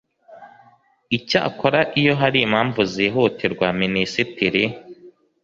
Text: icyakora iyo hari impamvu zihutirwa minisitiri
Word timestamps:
icyakora 1.17 1.79
iyo 1.99 2.13
hari 2.21 2.37
impamvu 2.45 2.81
zihutirwa 2.93 3.67
minisitiri 3.81 4.63